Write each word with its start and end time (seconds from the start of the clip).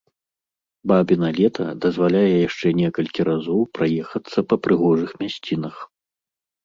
Бабіна 0.91 1.29
лета 1.39 1.65
дазваляе 1.83 2.33
яшчэ 2.47 2.67
некалькі 2.81 3.21
разоў 3.29 3.61
праехацца 3.79 4.39
па 4.51 4.55
прыгожых 4.65 5.11
мясцінах. 5.25 5.75